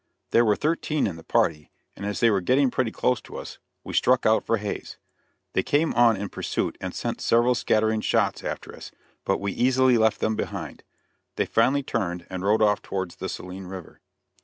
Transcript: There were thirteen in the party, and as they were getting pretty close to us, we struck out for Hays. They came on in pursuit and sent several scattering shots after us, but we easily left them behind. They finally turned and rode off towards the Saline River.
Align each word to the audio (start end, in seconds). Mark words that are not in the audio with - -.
There 0.31 0.43
were 0.43 0.55
thirteen 0.55 1.05
in 1.05 1.15
the 1.15 1.23
party, 1.23 1.69
and 1.95 2.07
as 2.07 2.21
they 2.21 2.31
were 2.31 2.41
getting 2.41 2.71
pretty 2.71 2.89
close 2.89 3.21
to 3.21 3.37
us, 3.37 3.59
we 3.83 3.93
struck 3.93 4.25
out 4.25 4.43
for 4.43 4.57
Hays. 4.57 4.97
They 5.53 5.61
came 5.61 5.93
on 5.93 6.17
in 6.17 6.27
pursuit 6.29 6.75
and 6.81 6.95
sent 6.95 7.21
several 7.21 7.53
scattering 7.53 8.01
shots 8.01 8.43
after 8.43 8.75
us, 8.75 8.89
but 9.25 9.37
we 9.39 9.51
easily 9.51 9.99
left 9.99 10.19
them 10.19 10.35
behind. 10.35 10.83
They 11.35 11.45
finally 11.45 11.83
turned 11.83 12.25
and 12.31 12.43
rode 12.43 12.63
off 12.63 12.81
towards 12.81 13.17
the 13.17 13.29
Saline 13.29 13.65
River. 13.67 14.01